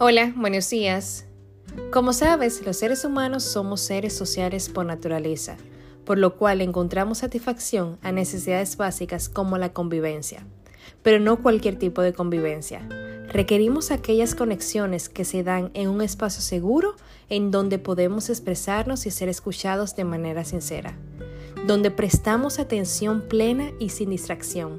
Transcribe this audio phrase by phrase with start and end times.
[0.00, 1.26] Hola, buenos días.
[1.90, 5.56] Como sabes, los seres humanos somos seres sociales por naturaleza,
[6.04, 10.46] por lo cual encontramos satisfacción a necesidades básicas como la convivencia.
[11.02, 12.88] Pero no cualquier tipo de convivencia.
[13.32, 16.94] Requerimos aquellas conexiones que se dan en un espacio seguro
[17.28, 20.96] en donde podemos expresarnos y ser escuchados de manera sincera,
[21.66, 24.76] donde prestamos atención plena y sin distracción.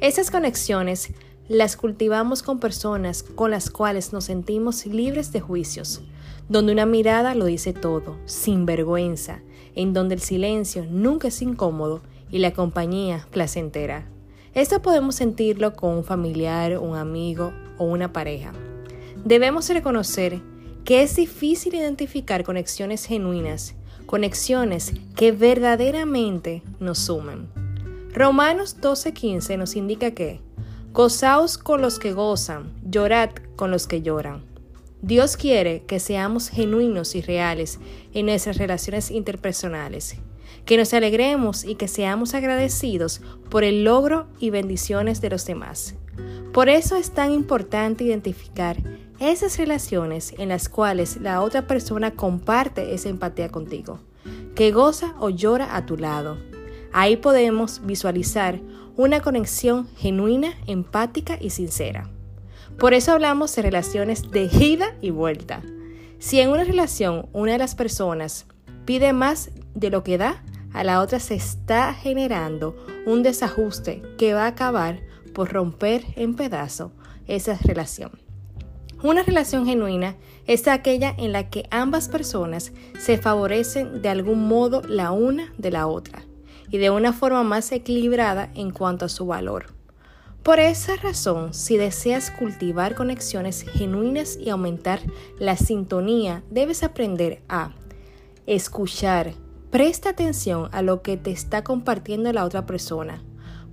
[0.00, 1.10] Esas conexiones
[1.48, 6.02] las cultivamos con personas con las cuales nos sentimos libres de juicios,
[6.48, 9.42] donde una mirada lo dice todo, sin vergüenza,
[9.74, 14.08] en donde el silencio nunca es incómodo y la compañía placentera.
[14.54, 18.52] Esto podemos sentirlo con un familiar, un amigo o una pareja.
[19.24, 20.40] Debemos reconocer
[20.84, 23.74] que es difícil identificar conexiones genuinas,
[24.06, 27.48] conexiones que verdaderamente nos sumen.
[28.14, 30.40] Romanos 12:15 nos indica que
[30.96, 34.46] Gozaos con los que gozan, llorad con los que lloran.
[35.02, 37.78] Dios quiere que seamos genuinos y reales
[38.14, 40.16] en nuestras relaciones interpersonales,
[40.64, 45.96] que nos alegremos y que seamos agradecidos por el logro y bendiciones de los demás.
[46.54, 48.78] Por eso es tan importante identificar
[49.20, 54.00] esas relaciones en las cuales la otra persona comparte esa empatía contigo,
[54.54, 56.38] que goza o llora a tu lado.
[56.98, 58.58] Ahí podemos visualizar
[58.96, 62.08] una conexión genuina, empática y sincera.
[62.78, 65.60] Por eso hablamos de relaciones de ida y vuelta.
[66.18, 68.46] Si en una relación una de las personas
[68.86, 74.32] pide más de lo que da, a la otra se está generando un desajuste que
[74.32, 75.02] va a acabar
[75.34, 76.92] por romper en pedazo
[77.26, 78.12] esa relación.
[79.02, 80.16] Una relación genuina
[80.46, 85.70] es aquella en la que ambas personas se favorecen de algún modo la una de
[85.70, 86.25] la otra
[86.70, 89.66] y de una forma más equilibrada en cuanto a su valor.
[90.42, 95.00] Por esa razón, si deseas cultivar conexiones genuinas y aumentar
[95.38, 97.72] la sintonía, debes aprender a
[98.46, 99.34] escuchar.
[99.70, 103.22] Presta atención a lo que te está compartiendo la otra persona.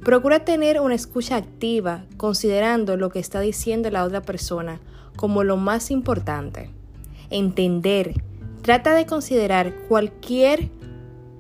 [0.04, 4.82] Procura tener una escucha activa, considerando lo que está diciendo la otra persona
[5.16, 6.72] como lo más importante.
[7.30, 8.16] Entender.
[8.64, 10.72] Trata de considerar cualquier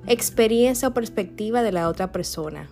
[0.08, 2.70] experiencia o perspectiva de la otra persona.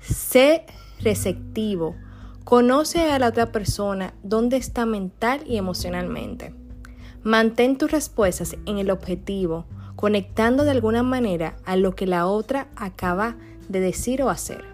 [0.00, 0.64] Sé
[1.00, 1.96] receptivo.
[2.44, 6.54] Conoce a la otra persona dónde está mental y emocionalmente.
[7.22, 12.68] Mantén tus respuestas en el objetivo, conectando de alguna manera a lo que la otra
[12.76, 13.36] acaba
[13.68, 14.64] de decir o hacer.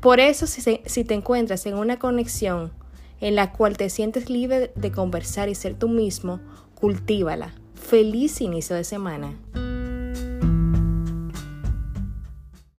[0.00, 2.72] Por eso, si, te encuentras en una conexión
[3.20, 6.40] en la cual te sientes libre de conversar y ser tú mismo,
[6.74, 7.54] cultívala.
[7.74, 9.34] Feliz inicio de semana.